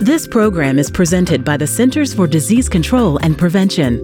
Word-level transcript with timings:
This 0.00 0.26
program 0.26 0.78
is 0.78 0.90
presented 0.90 1.44
by 1.44 1.56
the 1.56 1.66
Centers 1.66 2.12
for 2.12 2.26
Disease 2.26 2.68
Control 2.68 3.16
and 3.18 3.38
Prevention. 3.38 4.02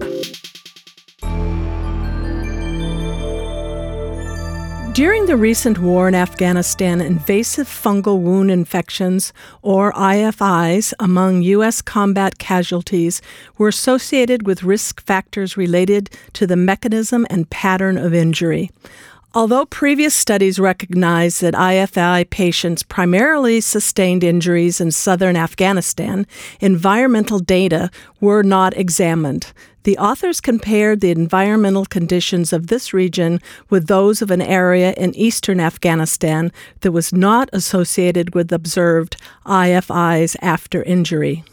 During 4.93 5.25
the 5.25 5.37
recent 5.37 5.79
war 5.79 6.07
in 6.07 6.15
Afghanistan, 6.15 7.01
invasive 7.01 7.67
fungal 7.67 8.21
wound 8.21 8.51
infections, 8.51 9.33
or 9.61 9.91
IFIs, 9.93 10.93
among 10.99 11.41
U.S. 11.43 11.81
combat 11.81 12.37
casualties 12.37 13.21
were 13.57 13.67
associated 13.67 14.47
with 14.47 14.63
risk 14.63 15.01
factors 15.01 15.57
related 15.57 16.09
to 16.33 16.47
the 16.47 16.55
mechanism 16.57 17.27
and 17.29 17.49
pattern 17.49 17.97
of 17.97 18.13
injury. 18.13 18.71
Although 19.33 19.65
previous 19.65 20.13
studies 20.13 20.59
recognized 20.59 21.41
that 21.41 21.53
IFI 21.53 22.29
patients 22.29 22.83
primarily 22.83 23.61
sustained 23.61 24.25
injuries 24.25 24.81
in 24.81 24.91
southern 24.91 25.37
Afghanistan, 25.37 26.27
environmental 26.59 27.39
data 27.39 27.89
were 28.19 28.43
not 28.43 28.75
examined. 28.75 29.53
The 29.83 29.97
authors 29.97 30.41
compared 30.41 30.99
the 30.99 31.11
environmental 31.11 31.85
conditions 31.85 32.51
of 32.51 32.67
this 32.67 32.93
region 32.93 33.39
with 33.69 33.87
those 33.87 34.21
of 34.21 34.31
an 34.31 34.41
area 34.41 34.93
in 34.97 35.15
eastern 35.15 35.61
Afghanistan 35.61 36.51
that 36.81 36.91
was 36.91 37.13
not 37.13 37.49
associated 37.53 38.35
with 38.35 38.51
observed 38.51 39.15
IFIs 39.45 40.35
after 40.41 40.83
injury. 40.83 41.45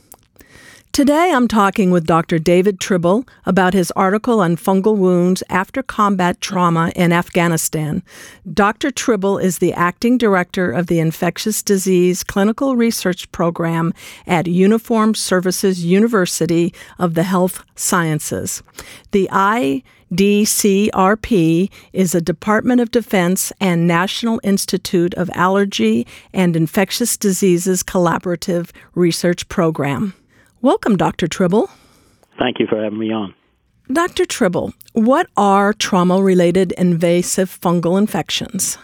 Today 0.99 1.31
I'm 1.33 1.47
talking 1.47 1.93
with 1.93 2.09
Dr. 2.09 2.41
David 2.41 2.81
Tribble 2.81 3.25
about 3.47 3.73
his 3.73 3.93
article 3.93 4.41
on 4.41 4.57
fungal 4.57 4.97
wounds 4.97 5.45
after 5.49 5.81
combat 5.81 6.41
trauma 6.41 6.91
in 6.97 7.13
Afghanistan. 7.13 8.03
Dr. 8.53 8.91
Tribble 8.91 9.39
is 9.39 9.59
the 9.59 9.73
acting 9.75 10.19
director 10.19 10.73
of 10.73 10.89
the 10.89 10.99
Infectious 10.99 11.63
Disease 11.63 12.25
Clinical 12.25 12.75
Research 12.75 13.31
Program 13.31 13.95
at 14.27 14.49
Uniformed 14.49 15.17
Services 15.17 15.85
University 15.85 16.75
of 16.99 17.15
the 17.15 17.23
Health 17.23 17.63
Sciences. 17.77 18.65
The 19.13 19.29
IDCRP 20.11 21.71
is 21.93 22.13
a 22.17 22.21
Department 22.21 22.81
of 22.81 22.91
Defense 22.91 23.53
and 23.61 23.87
National 23.87 24.41
Institute 24.43 25.15
of 25.15 25.31
Allergy 25.35 26.09
and 26.33 26.57
Infectious 26.57 27.17
Diseases 27.17 27.85
collaborative 27.85 28.71
research 28.97 29.49
program. 29.49 30.15
Welcome, 30.61 30.97
Dr. 30.97 31.29
Tribble. 31.29 31.71
Thank 32.37 32.59
you 32.59 32.67
for 32.67 32.83
having 32.83 32.99
me 32.99 33.13
on. 33.13 33.33
Dr. 33.93 34.27
Tribble, 34.27 34.73
what 34.93 35.29
are 35.37 35.73
trauma 35.73 36.21
related 36.21 36.73
invasive 36.73 37.49
fungal 37.49 37.97
infections? 37.97 38.77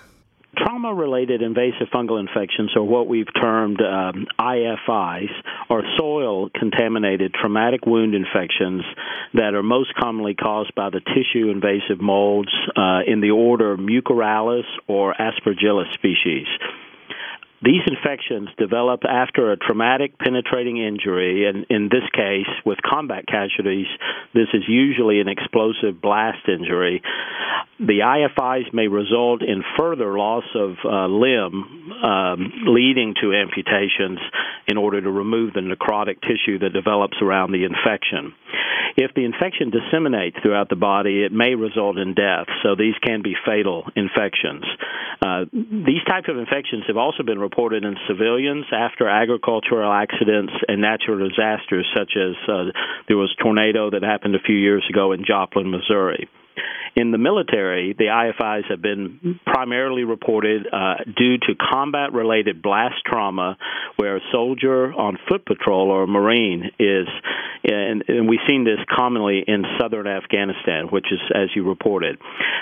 Trauma 0.57 0.95
related 0.95 1.43
invasive 1.43 1.89
fungal 1.93 2.21
infections 2.21 2.71
are 2.77 2.83
what 2.85 3.09
we've 3.09 3.27
termed 3.41 3.81
um, 3.81 4.27
IFIs, 4.39 5.31
or 5.69 5.83
soil 5.99 6.49
contaminated 6.55 7.35
traumatic 7.35 7.87
wound 7.87 8.15
infections 8.15 8.83
that 9.35 9.55
are 9.55 9.63
most 9.65 9.93
commonly 9.97 10.35
caused 10.35 10.73
by 10.77 10.91
the 10.91 11.01
tissue 11.01 11.51
invasive 11.51 12.01
molds 12.01 12.53
uh, 12.77 13.01
in 13.05 13.21
the 13.21 13.33
order 13.33 13.77
Mucorales 13.77 14.63
or 14.87 15.13
Aspergillus 15.15 15.93
species. 15.93 16.47
These 17.65 17.81
infections 17.87 18.51
develop 18.59 19.05
after 19.09 19.51
a 19.51 19.57
traumatic 19.57 20.19
penetrating 20.19 20.77
injury, 20.77 21.49
and 21.49 21.65
in 21.71 21.89
this 21.89 22.05
case, 22.13 22.51
with 22.67 22.79
combat 22.83 23.27
casualties, 23.27 23.87
this 24.35 24.49
is 24.53 24.65
usually 24.69 25.21
an 25.21 25.29
explosive 25.29 25.99
blast 26.03 26.47
injury. 26.47 27.01
The 27.81 28.07
IFIs 28.07 28.73
may 28.73 28.87
result 28.87 29.43
in 29.43 29.65
further 29.77 30.17
loss 30.17 30.45
of 30.55 30.77
uh, 30.85 31.07
limb, 31.07 31.93
um, 32.05 32.53
leading 32.67 33.15
to 33.21 33.35
amputations 33.35 34.21
in 34.69 34.77
order 34.77 35.01
to 35.01 35.11
remove 35.11 35.55
the 35.55 35.61
necrotic 35.61 36.21
tissue 36.23 36.61
that 36.61 36.73
develops 36.73 37.17
around 37.21 37.51
the 37.51 37.65
infection. 37.65 38.33
If 38.97 39.13
the 39.15 39.25
infection 39.25 39.71
disseminates 39.71 40.37
throughout 40.41 40.69
the 40.69 40.77
body, 40.77 41.25
it 41.25 41.33
may 41.33 41.57
result 41.57 41.99
in 41.99 42.15
death, 42.15 42.47
so 42.63 42.77
these 42.77 42.95
can 43.03 43.23
be 43.23 43.35
fatal 43.45 43.91
infections. 43.97 44.63
Uh, 45.21 45.45
these 45.51 46.05
types 46.07 46.29
of 46.29 46.39
infections 46.39 46.85
have 46.87 46.97
also 46.97 47.25
been 47.25 47.41
reported 47.41 47.85
in 47.85 47.97
civilians 48.07 48.67
after 48.71 49.09
agricultural 49.09 49.93
accidents 49.93 50.53
and 50.69 50.81
natural 50.81 51.29
disasters, 51.29 51.87
such 51.91 52.15
as 52.15 52.37
uh, 52.47 52.71
there 53.09 53.17
was 53.17 53.35
a 53.35 53.43
tornado 53.43 53.91
that 53.91 54.05
happened 54.05 54.37
a 54.37 54.47
few 54.47 54.57
years 54.57 54.85
ago 54.89 55.11
in 55.11 55.25
Joplin, 55.27 55.71
Missouri. 55.71 56.29
In 56.97 57.11
the 57.11 57.19
military, 57.19 57.93
the 57.93 58.05
IFIs 58.05 58.71
have 58.71 58.81
been 58.81 59.41
primarily 59.45 60.05
reported 60.05 60.67
uh, 60.73 60.95
due 61.17 61.39
to 61.39 61.55
combat 61.57 62.13
related 62.13 62.63
blast 62.63 62.95
trauma, 63.05 63.57
where 63.97 64.17
a 64.17 64.21
soldier 64.31 64.93
on 64.93 65.19
foot 65.29 65.45
patrol 65.45 65.91
or 65.91 66.05
a 66.05 66.07
Marine 66.07 66.71
is, 66.79 67.09
and, 67.65 68.05
and 68.07 68.29
we've 68.29 68.47
seen 68.49 68.65
this 68.65 68.79
commonly 68.95 69.43
in 69.45 69.65
southern 69.81 70.07
Afghanistan, 70.07 70.87
which 70.87 71.07
is 71.11 71.19
as 71.35 71.49
you 71.57 71.69
reported. 71.69 72.19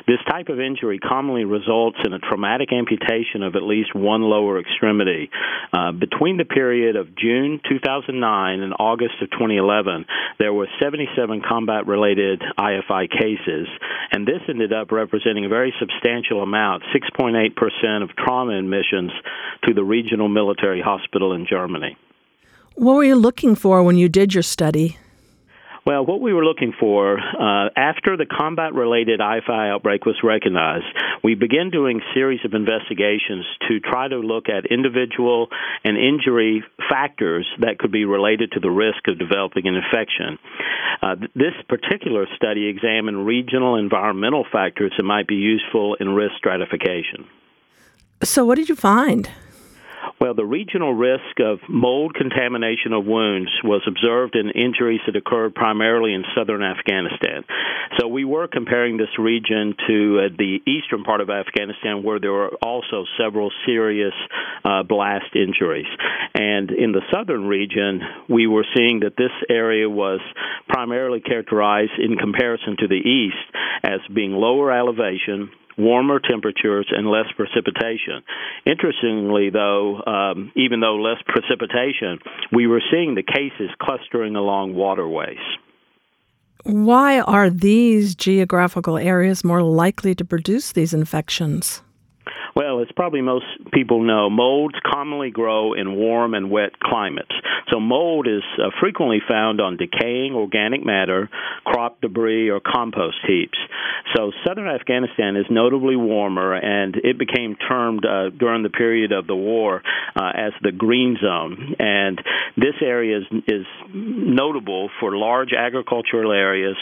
This 0.06 0.19
type 0.31 0.49
of 0.49 0.59
injury 0.60 0.99
commonly 0.99 1.44
results 1.44 1.99
in 2.04 2.14
a 2.14 2.19
traumatic 2.19 2.70
amputation 2.72 3.43
of 3.43 3.54
at 3.54 3.62
least 3.62 3.94
one 3.94 4.22
lower 4.22 4.59
extremity. 4.59 5.31
Uh, 5.72 5.93
between 5.93 6.38
the 6.38 6.44
period 6.47 6.97
of 6.97 7.14
June 7.16 7.60
2009 7.69 8.60
and 8.60 8.72
August 8.78 9.14
of 9.20 9.31
2011, 9.31 10.06
there 10.38 10.54
were 10.54 10.69
77 10.81 11.43
combat 11.47 11.87
related 11.87 12.43
IFI 12.59 13.10
cases, 13.10 13.69
and 14.10 14.21
and 14.22 14.28
this 14.28 14.48
ended 14.48 14.72
up 14.72 14.92
representing 14.92 15.44
a 15.44 15.48
very 15.48 15.74
substantial 15.80 16.44
amount 16.44 16.84
6.8% 16.94 18.02
of 18.04 18.10
trauma 18.14 18.56
admissions 18.56 19.10
to 19.66 19.74
the 19.74 19.82
regional 19.82 20.28
military 20.28 20.80
hospital 20.80 21.32
in 21.32 21.44
Germany. 21.44 21.96
What 22.76 22.94
were 22.94 23.02
you 23.02 23.16
looking 23.16 23.56
for 23.56 23.82
when 23.82 23.96
you 23.96 24.08
did 24.08 24.32
your 24.32 24.44
study? 24.44 24.96
Well, 25.84 26.06
what 26.06 26.20
we 26.20 26.32
were 26.32 26.44
looking 26.44 26.72
for 26.78 27.19
uh, 27.19 27.69
after 27.76 28.16
the 28.16 28.26
combat 28.26 28.72
related 28.72 29.19
IFI 29.19 29.75
outbreak 29.75 30.06
was 30.06 30.15
recognized, 30.22 30.84
we 31.25 31.34
began 31.34 31.70
doing 31.70 32.00
series 32.15 32.38
of 32.44 32.54
investigations 32.54 33.44
to 33.69 33.81
try 33.81 34.06
to 34.06 34.19
look 34.19 34.48
at 34.48 34.70
individual 34.70 35.48
and 35.82 35.97
injury 35.97 36.62
factors 36.88 37.48
that 37.59 37.78
could 37.81 37.91
be 37.91 38.04
related 38.04 38.53
to 38.53 38.60
the 38.60 38.70
risk 38.70 39.09
of 39.09 39.19
developing 39.19 39.66
an 39.66 39.75
infection. 39.75 40.38
Uh, 41.03 41.16
this 41.34 41.54
particular 41.69 42.26
study 42.37 42.69
examined 42.69 43.26
regional 43.26 43.75
environmental 43.75 44.47
factors 44.53 44.93
that 44.97 45.03
might 45.03 45.26
be 45.26 45.34
useful 45.34 45.97
in 45.99 46.10
risk 46.10 46.34
stratification. 46.38 47.26
So, 48.22 48.44
what 48.44 48.54
did 48.54 48.69
you 48.69 48.76
find? 48.76 49.28
Well, 50.20 50.34
the 50.34 50.44
regional 50.44 50.94
risk 50.94 51.40
of 51.40 51.58
mold 51.68 52.14
contamination 52.14 52.92
of 52.92 53.04
wounds 53.04 53.50
was 53.64 53.82
observed 53.86 54.36
in 54.36 54.50
injuries 54.50 55.00
that 55.06 55.16
occurred 55.16 55.54
primarily 55.54 56.14
in 56.14 56.24
southern 56.36 56.62
Afghanistan. 56.62 57.44
So 57.98 58.08
we 58.08 58.24
were 58.24 58.48
comparing 58.48 58.96
this 58.96 59.18
region 59.18 59.74
to 59.86 60.20
uh, 60.20 60.28
the 60.36 60.60
eastern 60.66 61.04
part 61.04 61.20
of 61.20 61.28
Afghanistan, 61.28 62.02
where 62.02 62.18
there 62.20 62.32
were 62.32 62.54
also 62.62 63.04
several 63.18 63.50
serious 63.66 64.14
uh, 64.64 64.82
blast 64.82 65.34
injuries. 65.34 65.86
And 66.34 66.70
in 66.70 66.92
the 66.92 67.02
southern 67.12 67.46
region, 67.46 68.00
we 68.28 68.46
were 68.46 68.64
seeing 68.74 69.00
that 69.00 69.16
this 69.16 69.32
area 69.50 69.88
was 69.88 70.20
primarily 70.69 71.20
characterized 71.20 71.98
in 71.98 72.16
comparison 72.16 72.76
to 72.78 72.88
the 72.88 72.94
east 72.94 73.56
as 73.82 74.00
being 74.12 74.32
lower 74.32 74.72
elevation, 74.72 75.50
warmer 75.78 76.20
temperatures 76.20 76.86
and 76.90 77.08
less 77.08 77.26
precipitation. 77.36 78.22
Interestingly, 78.66 79.50
though, 79.50 80.02
um, 80.06 80.52
even 80.56 80.80
though 80.80 80.96
less 80.96 81.18
precipitation, 81.26 82.18
we 82.52 82.66
were 82.66 82.82
seeing 82.90 83.14
the 83.14 83.22
cases 83.22 83.70
clustering 83.80 84.36
along 84.36 84.74
waterways. 84.74 85.38
Why 86.64 87.20
are 87.20 87.50
these 87.50 88.14
geographical 88.14 88.96
areas 88.96 89.42
more 89.42 89.62
likely 89.62 90.14
to 90.14 90.24
produce 90.24 90.72
these 90.72 90.94
infections? 90.94 91.82
Well, 92.54 92.71
as 92.82 92.88
probably 92.94 93.22
most 93.22 93.47
people 93.72 94.03
know, 94.03 94.28
molds 94.28 94.75
commonly 94.84 95.31
grow 95.31 95.75
in 95.75 95.94
warm 95.94 96.34
and 96.34 96.50
wet 96.50 96.78
climates. 96.81 97.32
So, 97.73 97.81
mold 97.81 98.26
is 98.26 98.43
uh, 98.58 98.70
frequently 98.81 99.20
found 99.29 99.61
on 99.61 99.76
decaying 99.76 100.34
organic 100.34 100.84
matter, 100.84 101.31
crop 101.64 102.00
debris, 102.00 102.50
or 102.50 102.61
compost 102.61 103.17
heaps. 103.26 103.58
So, 104.14 104.32
southern 104.46 104.69
Afghanistan 104.69 105.37
is 105.37 105.46
notably 105.49 105.96
warmer, 105.96 106.55
and 106.55 106.96
it 106.96 107.19
became 107.19 107.56
termed 107.56 108.05
uh, 108.05 108.31
during 108.31 108.62
the 108.62 108.70
period 108.70 109.12
of 109.12 109.26
the 109.26 109.37
war 109.37 109.82
uh, 110.17 110.32
as 110.35 110.52
the 110.62 110.73
green 110.73 111.17
zone. 111.23 111.76
And 111.78 112.20
this 112.56 112.75
area 112.82 113.19
is, 113.19 113.25
is 113.46 113.67
notable 113.94 114.90
for 115.00 115.17
large 115.17 115.52
agricultural 115.52 116.32
areas, 116.32 116.76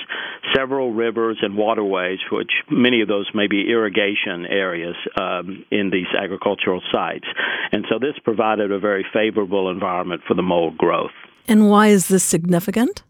several 0.57 0.93
rivers 0.93 1.39
and 1.43 1.57
waterways, 1.57 2.19
which 2.33 2.51
many 2.71 3.03
of 3.03 3.09
those 3.09 3.29
may 3.35 3.47
be 3.47 3.71
irrigation 3.71 4.47
areas. 4.47 4.97
Um, 5.21 5.65
in 5.71 5.90
these 5.91 6.07
agricultural 6.19 6.83
sites. 6.93 7.27
And 7.73 7.85
so 7.89 7.99
this 7.99 8.15
provided 8.23 8.73
a 8.73 8.79
very 8.79 9.05
favorable 9.13 9.71
environment 9.71 10.23
for 10.27 10.35
the 10.35 10.43
mold 10.43 10.79
growth. 10.79 11.11
And 11.49 11.69
why 11.69 11.89
is 11.89 12.09
this 12.09 12.25
significant? 12.25 13.03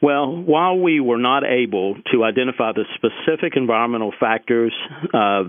Well, 0.00 0.30
while 0.30 0.78
we 0.78 1.00
were 1.00 1.18
not 1.18 1.42
able 1.44 1.96
to 2.12 2.22
identify 2.22 2.70
the 2.70 2.84
specific 2.94 3.54
environmental 3.56 4.12
factors, 4.18 4.72
uh, 5.12 5.42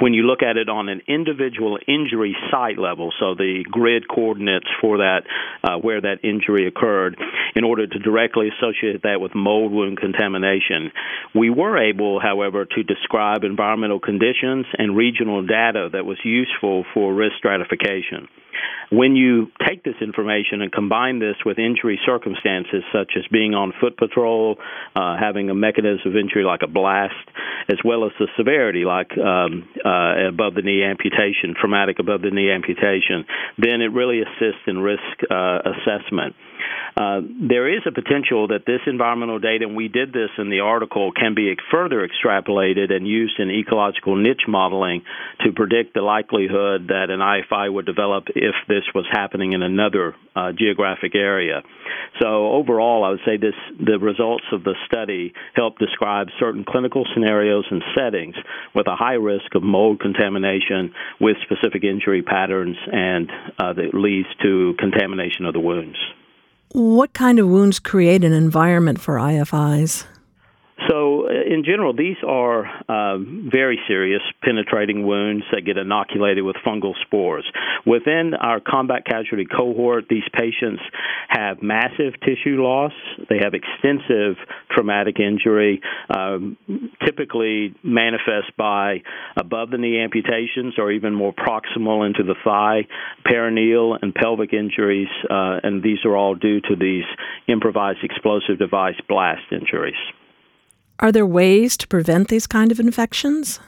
when 0.00 0.14
you 0.14 0.22
look 0.22 0.42
at 0.42 0.56
it 0.56 0.70
on 0.70 0.88
an 0.88 1.02
individual 1.06 1.78
injury 1.86 2.34
site 2.50 2.78
level, 2.78 3.12
so 3.20 3.34
the 3.34 3.62
grid 3.70 4.08
coordinates 4.08 4.68
for 4.80 4.98
that, 4.98 5.24
uh, 5.62 5.76
where 5.76 6.00
that 6.00 6.24
injury 6.24 6.66
occurred, 6.66 7.18
in 7.54 7.62
order 7.62 7.86
to 7.86 7.98
directly 7.98 8.48
associate 8.48 9.02
that 9.02 9.20
with 9.20 9.34
mold 9.34 9.70
wound 9.70 9.98
contamination, 9.98 10.92
we 11.34 11.50
were 11.50 11.76
able, 11.76 12.20
however, 12.20 12.64
to 12.64 12.82
describe 12.82 13.44
environmental 13.44 14.00
conditions 14.00 14.64
and 14.78 14.96
regional 14.96 15.42
data 15.42 15.90
that 15.92 16.06
was 16.06 16.16
useful 16.24 16.86
for 16.94 17.12
risk 17.12 17.36
stratification. 17.36 18.28
When 18.90 19.14
you 19.14 19.52
take 19.66 19.84
this 19.84 19.94
information 20.00 20.62
and 20.62 20.72
combine 20.72 21.20
this 21.20 21.36
with 21.46 21.58
injury 21.58 22.00
circumstances 22.04 22.82
such 22.92 23.12
as 23.16 23.24
being 23.30 23.54
on 23.54 23.72
foot 23.80 23.89
patrol, 23.96 24.56
uh, 24.94 25.16
having 25.18 25.50
a 25.50 25.54
mechanism 25.54 26.00
of 26.06 26.16
injury 26.16 26.44
like 26.44 26.60
a 26.62 26.68
blast, 26.68 27.14
as 27.68 27.78
well 27.84 28.04
as 28.04 28.12
the 28.18 28.28
severity 28.36 28.84
like 28.84 29.16
um, 29.18 29.68
uh, 29.84 30.28
above 30.28 30.54
the 30.54 30.62
knee 30.62 30.82
amputation, 30.82 31.54
traumatic 31.58 31.98
above 31.98 32.22
the 32.22 32.30
knee 32.30 32.50
amputation, 32.50 33.24
then 33.58 33.80
it 33.80 33.92
really 33.92 34.20
assists 34.20 34.62
in 34.66 34.78
risk 34.78 35.00
uh, 35.30 35.58
assessment. 35.64 36.34
Uh, 36.96 37.20
there 37.48 37.68
is 37.68 37.82
a 37.86 37.92
potential 37.92 38.48
that 38.48 38.66
this 38.66 38.80
environmental 38.86 39.38
data, 39.38 39.64
and 39.64 39.76
we 39.76 39.88
did 39.88 40.12
this 40.12 40.30
in 40.38 40.50
the 40.50 40.60
article, 40.60 41.12
can 41.12 41.34
be 41.34 41.54
further 41.70 42.06
extrapolated 42.06 42.92
and 42.92 43.06
used 43.06 43.38
in 43.38 43.50
ecological 43.50 44.16
niche 44.16 44.44
modeling 44.48 45.02
to 45.44 45.52
predict 45.52 45.94
the 45.94 46.02
likelihood 46.02 46.88
that 46.88 47.10
an 47.10 47.20
IFI 47.20 47.72
would 47.72 47.86
develop 47.86 48.24
if 48.34 48.54
this 48.68 48.84
was 48.94 49.06
happening 49.10 49.52
in 49.52 49.62
another 49.62 50.14
uh, 50.34 50.52
geographic 50.56 51.14
area. 51.14 51.62
So 52.20 52.52
overall, 52.52 53.04
I 53.04 53.10
would 53.10 53.20
say 53.24 53.36
this 53.36 53.54
the 53.78 53.98
results 53.98 54.44
of 54.52 54.64
the 54.64 54.74
study 54.86 55.32
help 55.54 55.78
describe 55.78 56.28
certain 56.38 56.64
clinical 56.64 57.04
scenarios 57.14 57.64
and 57.70 57.82
settings 57.96 58.34
with 58.74 58.86
a 58.86 58.96
high 58.96 59.14
risk 59.14 59.54
of 59.54 59.62
mold 59.62 60.00
contamination 60.00 60.92
with 61.20 61.36
specific 61.42 61.84
injury 61.84 62.22
patterns 62.22 62.76
and 62.92 63.30
uh, 63.58 63.72
that 63.72 63.94
leads 63.94 64.28
to 64.42 64.74
contamination 64.78 65.46
of 65.46 65.52
the 65.52 65.60
wounds. 65.60 65.96
What 66.72 67.12
kind 67.14 67.40
of 67.40 67.48
wounds 67.48 67.80
create 67.80 68.22
an 68.22 68.32
environment 68.32 69.00
for 69.00 69.16
IFIs? 69.16 70.04
Uh, 71.30 71.54
in 71.54 71.64
general, 71.64 71.94
these 71.94 72.16
are 72.26 72.66
uh, 72.88 73.18
very 73.18 73.78
serious 73.86 74.22
penetrating 74.42 75.06
wounds 75.06 75.44
that 75.52 75.62
get 75.62 75.76
inoculated 75.76 76.44
with 76.44 76.56
fungal 76.66 76.94
spores. 77.02 77.44
Within 77.86 78.34
our 78.34 78.60
combat 78.60 79.04
casualty 79.04 79.46
cohort, 79.46 80.06
these 80.08 80.24
patients 80.32 80.82
have 81.28 81.62
massive 81.62 82.14
tissue 82.20 82.62
loss. 82.62 82.92
They 83.28 83.38
have 83.42 83.54
extensive 83.54 84.36
traumatic 84.70 85.20
injury, 85.20 85.80
um, 86.08 86.56
typically 87.04 87.74
manifest 87.82 88.56
by 88.56 89.02
above 89.36 89.70
the 89.70 89.78
knee 89.78 90.00
amputations 90.00 90.74
or 90.78 90.90
even 90.90 91.14
more 91.14 91.32
proximal 91.32 92.06
into 92.06 92.22
the 92.22 92.34
thigh, 92.44 92.86
perineal, 93.26 93.98
and 94.00 94.14
pelvic 94.14 94.52
injuries, 94.52 95.08
uh, 95.30 95.60
and 95.62 95.82
these 95.82 95.98
are 96.04 96.16
all 96.16 96.34
due 96.34 96.60
to 96.60 96.76
these 96.76 97.04
improvised 97.46 98.02
explosive 98.02 98.58
device 98.58 98.96
blast 99.08 99.42
injuries. 99.52 99.94
Are 101.00 101.10
there 101.10 101.24
ways 101.24 101.78
to 101.78 101.88
prevent 101.88 102.28
these 102.28 102.46
kind 102.46 102.70
of 102.70 102.78
infections? 102.78 103.58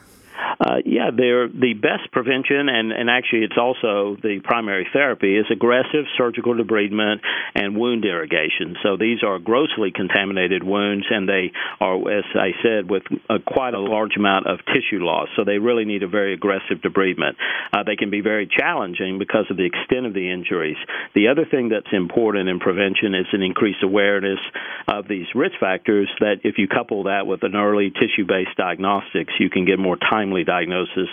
Uh, 0.73 0.81
yeah, 0.87 1.11
they're 1.15 1.49
the 1.49 1.75
best 1.75 2.11
prevention, 2.13 2.69
and, 2.69 2.93
and 2.93 3.11
actually, 3.11 3.45
it's 3.45 3.59
also 3.61 4.17
the 4.23 4.41
primary 4.43 4.89
therapy 4.93 5.37
is 5.37 5.45
aggressive 5.53 6.09
surgical 6.17 6.55
debridement 6.55 7.21
and 7.55 7.77
wound 7.77 8.05
irrigation. 8.05 8.77
So 8.83 8.97
these 8.97 9.23
are 9.23 9.39
grossly 9.39 9.93
contaminated 9.95 10.63
wounds, 10.63 11.05
and 11.11 11.29
they 11.29 11.53
are, 11.81 11.97
as 12.11 12.25
I 12.35 12.53
said, 12.63 12.89
with 12.89 13.03
a, 13.29 13.39
quite 13.39 13.75
a 13.75 13.81
large 13.81 14.17
amount 14.17 14.47
of 14.47 14.61
tissue 14.65 15.05
loss. 15.05 15.29
So 15.37 15.45
they 15.45 15.59
really 15.59 15.85
need 15.85 16.03
a 16.03 16.09
very 16.09 16.33
aggressive 16.33 16.79
debridement. 16.79 17.37
Uh, 17.73 17.83
they 17.85 17.97
can 17.97 18.09
be 18.09 18.23
very 18.23 18.49
challenging 18.49 19.19
because 19.19 19.47
of 19.51 19.59
the 19.59 19.67
extent 19.67 20.07
of 20.07 20.15
the 20.15 20.33
injuries. 20.33 20.79
The 21.15 21.29
other 21.29 21.45
thing 21.45 21.69
that's 21.69 21.93
important 21.93 22.49
in 22.49 22.61
prevention 22.61 23.15
is 23.15 23.27
an 23.33 23.43
increased 23.43 23.83
awareness 23.83 24.41
of 24.89 25.07
these 25.07 25.27
risk 25.35 25.57
factors. 25.61 26.09
That 26.21 26.41
if 26.45 26.57
you 26.57 26.67
couple 26.67 27.05
that 27.05 27.27
with 27.27 27.43
an 27.43 27.57
early 27.57 27.91
tissue-based 27.91 28.57
diagnostics, 28.57 29.35
you 29.39 29.51
can 29.51 29.67
get 29.67 29.79
more 29.79 29.99
timely 29.99 30.45
diagnosis 30.45 30.62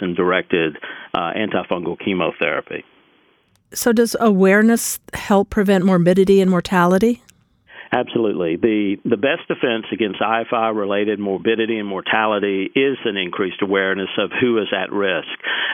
and 0.02 0.16
directed 0.16 0.78
uh, 1.14 1.32
antifungal 1.34 1.98
chemotherapy. 2.04 2.84
So, 3.74 3.94
does 3.94 4.16
awareness 4.20 5.00
help 5.14 5.50
prevent 5.50 5.86
morbidity 5.86 6.42
and 6.42 6.50
mortality? 6.50 7.22
Absolutely. 7.92 8.56
The 8.56 8.98
the 9.04 9.18
best 9.18 9.48
defense 9.48 9.86
against 9.92 10.20
IFI 10.22 10.76
related 10.76 11.20
morbidity 11.20 11.80
and 11.80 11.88
mortality 11.88 12.70
is 12.76 12.98
an 13.04 13.18
increased 13.18 13.64
awareness 13.64 14.10
of 14.20 14.30
who 14.40 14.60
is 14.60 14.68
at 14.72 14.92
risk 14.92 15.28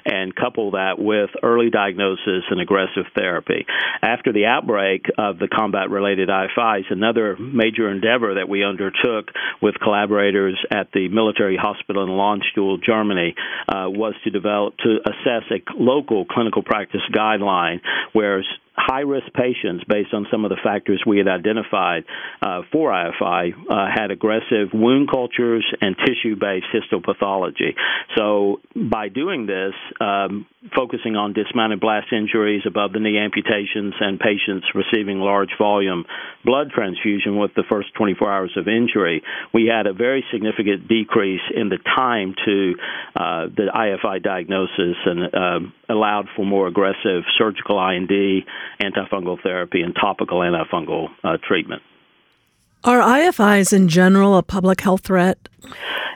and 0.06 0.34
couple 0.34 0.72
that 0.72 0.98
with 0.98 1.30
early 1.44 1.70
diagnosis 1.70 2.44
and 2.50 2.62
aggressive 2.62 3.06
therapy. 3.16 3.66
After 4.02 4.32
the 4.32 4.46
outbreak 4.46 5.08
of 5.18 5.40
the 5.40 5.50
combat 5.50 5.90
related 5.90 6.30
IFIs, 6.30 6.90
another 6.90 7.36
major 7.38 7.92
endeavor 7.92 8.36
that 8.36 8.48
we 8.48 8.64
undertook 8.64 9.32
with 9.62 9.76
collaborators 9.82 10.58
at 10.72 10.92
the 10.94 11.10
military 11.10 11.58
hospital 11.58 12.04
in 12.04 12.10
Landstuhl, 12.10 12.82
Germany, 12.82 13.36
uh, 13.68 13.90
was 13.90 14.14
to 14.24 14.30
develop 14.30 14.78
to 14.78 15.00
assess 15.06 15.44
a 15.52 15.62
local 15.78 16.26
clinical 16.26 16.64
practice 16.64 17.02
guideline 17.14 17.82
where 18.14 18.44
high 18.75 19.01
risk 19.01 19.27
patients, 19.33 19.83
based 19.88 20.13
on 20.13 20.27
some 20.31 20.45
of 20.45 20.50
the 20.50 20.57
factors 20.63 21.04
we 21.06 21.18
had 21.18 21.27
identified 21.27 22.04
uh, 22.42 22.62
for 22.72 22.92
IFI, 22.92 23.54
uh, 23.69 23.88
had 23.94 24.12
aggressive 24.12 24.69
wound 24.74 25.10
cultures 25.10 25.66
and 25.81 25.95
tissue 25.98 26.36
based 26.36 26.68
histopathology. 26.74 27.75
So, 28.18 28.60
by 28.75 29.10
doing 29.10 29.45
this, 29.45 29.74
um, 30.00 30.45
focusing 30.75 31.16
on 31.16 31.33
dismounted 31.33 31.80
blast 31.80 32.07
injuries, 32.12 32.63
above 32.66 32.94
the 32.94 33.00
knee 33.00 33.18
amputations, 33.18 33.94
and 34.00 34.19
patients 34.19 34.68
receiving 34.74 35.19
large 35.19 35.51
volume 35.57 36.06
blood 36.44 36.69
transfusion 36.74 37.38
with 37.38 37.51
the 37.56 37.63
first 37.69 37.94
24 37.95 38.31
hours 38.31 38.51
of 38.57 38.68
injury, 38.68 39.24
we 39.54 39.66
had 39.71 39.88
a 39.88 39.94
very 39.94 40.24
significant 40.31 40.88
decrease 40.88 41.42
in 41.56 41.69
the 41.69 41.78
time 41.95 42.36
to 42.45 42.74
uh, 43.16 43.45
the 43.56 43.69
IFI 43.74 44.21
diagnosis 44.24 44.98
and 45.06 45.24
uh, 45.33 45.60
allowed 45.89 46.28
for 46.36 46.45
more 46.45 46.68
aggressive 46.68 47.24
surgical 47.38 47.80
IND, 47.80 48.44
antifungal 48.82 49.42
therapy, 49.42 49.82
and 49.82 49.96
topical 49.96 50.40
antifungal 50.40 51.10
uh, 51.24 51.38
treatment. 51.48 51.82
Are 52.84 53.00
IFIs 53.00 53.74
in 53.74 53.88
general 53.88 54.38
a 54.38 54.44
public 54.44 54.82
health 54.82 55.02
threat? 55.06 55.50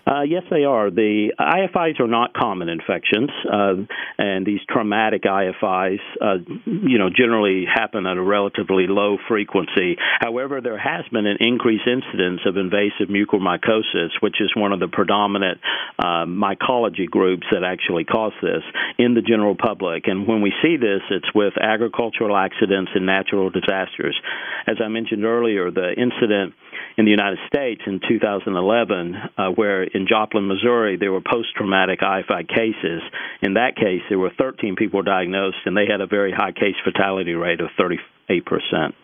Uh, 0.05 0.21
yes, 0.21 0.43
they 0.49 0.63
are. 0.63 0.89
The 0.89 1.33
IFIs 1.39 1.99
are 1.99 2.07
not 2.07 2.33
common 2.33 2.69
infections, 2.69 3.29
uh, 3.51 3.73
and 4.17 4.45
these 4.45 4.59
traumatic 4.69 5.23
IFIs, 5.23 5.99
uh, 6.21 6.37
you 6.65 6.97
know, 6.97 7.09
generally 7.09 7.65
happen 7.65 8.05
at 8.05 8.17
a 8.17 8.21
relatively 8.21 8.87
low 8.87 9.17
frequency. 9.27 9.97
However, 10.19 10.61
there 10.61 10.77
has 10.77 11.05
been 11.11 11.25
an 11.25 11.37
increased 11.39 11.87
incidence 11.87 12.41
of 12.45 12.57
invasive 12.57 13.09
mucormycosis, 13.09 14.09
which 14.21 14.41
is 14.41 14.51
one 14.55 14.73
of 14.73 14.79
the 14.79 14.87
predominant 14.87 15.59
uh, 15.97 16.25
mycology 16.25 17.05
groups 17.09 17.45
that 17.51 17.63
actually 17.63 18.03
cause 18.03 18.33
this 18.41 18.63
in 18.97 19.13
the 19.13 19.21
general 19.21 19.55
public. 19.55 20.07
And 20.07 20.27
when 20.27 20.41
we 20.41 20.53
see 20.61 20.77
this, 20.77 21.01
it's 21.09 21.33
with 21.33 21.53
agricultural 21.59 22.35
accidents 22.35 22.91
and 22.95 23.05
natural 23.05 23.49
disasters. 23.49 24.19
As 24.67 24.77
I 24.83 24.87
mentioned 24.87 25.25
earlier, 25.25 25.71
the 25.71 25.93
incident 25.95 26.53
in 26.97 27.05
the 27.05 27.11
United 27.11 27.39
States 27.47 27.81
in 27.85 27.99
2011, 28.07 29.15
uh, 29.15 29.49
where 29.49 29.83
in 29.83 30.07
Joplin, 30.07 30.47
Missouri, 30.47 30.97
there 30.97 31.11
were 31.11 31.21
post 31.21 31.49
traumatic 31.55 31.99
IFI 32.01 32.47
cases. 32.47 33.01
In 33.41 33.53
that 33.55 33.75
case, 33.75 34.01
there 34.09 34.19
were 34.19 34.31
13 34.37 34.75
people 34.75 35.01
diagnosed, 35.01 35.57
and 35.65 35.75
they 35.75 35.85
had 35.89 36.01
a 36.01 36.07
very 36.07 36.31
high 36.31 36.51
case 36.51 36.75
fatality 36.83 37.33
rate 37.33 37.61
of 37.61 37.69
38 37.77 38.45
percent. 38.45 38.95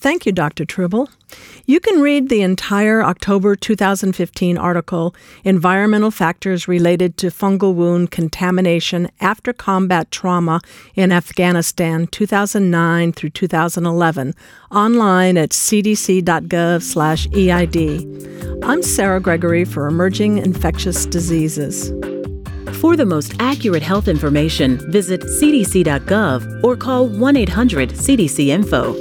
Thank 0.00 0.26
you, 0.26 0.32
Dr. 0.32 0.64
Tribble. 0.64 1.10
You 1.66 1.80
can 1.80 2.00
read 2.00 2.28
the 2.28 2.40
entire 2.42 3.02
October 3.02 3.56
2015 3.56 4.56
article, 4.56 5.12
Environmental 5.42 6.12
Factors 6.12 6.68
Related 6.68 7.16
to 7.16 7.26
Fungal 7.26 7.74
Wound 7.74 8.12
Contamination 8.12 9.10
After 9.20 9.52
Combat 9.52 10.08
Trauma 10.12 10.60
in 10.94 11.10
Afghanistan 11.10 12.06
2009 12.06 13.12
through 13.12 13.30
2011, 13.30 14.34
online 14.70 15.36
at 15.36 15.50
cdc.gov/eid. 15.50 16.24
I'm 18.62 18.82
Sarah 18.82 19.20
Gregory 19.20 19.64
for 19.64 19.88
Emerging 19.88 20.38
Infectious 20.38 21.06
Diseases. 21.06 21.92
For 22.80 22.94
the 22.96 23.06
most 23.06 23.34
accurate 23.40 23.82
health 23.82 24.06
information, 24.06 24.78
visit 24.92 25.22
cdc.gov 25.22 26.62
or 26.62 26.76
call 26.76 27.08
1 27.08 27.36
800 27.36 27.90
CDC 27.90 28.50
Info. 28.50 28.96